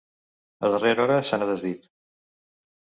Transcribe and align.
A 0.63 0.71
darrera 0.75 1.05
hora 1.05 1.21
se 1.31 1.41
n'ha 1.41 1.51
desdit. 1.53 1.89